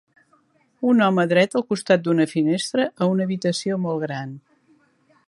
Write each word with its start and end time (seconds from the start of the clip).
Un 0.91 1.03
home 1.07 1.25
dret 1.33 1.57
al 1.59 1.65
costat 1.73 2.03
d'una 2.07 2.27
finestra 2.33 2.87
a 3.05 3.11
una 3.13 3.29
habitació 3.29 3.81
molt 3.85 4.03
gran. 4.09 4.33